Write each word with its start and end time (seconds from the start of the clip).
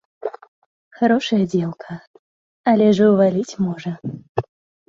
Харошая 1.01 1.39
дзеўка, 1.51 1.93
але 2.73 2.87
ж 3.01 3.11
і 3.11 3.11
ўваліць 3.13 3.57
можа! 3.67 3.91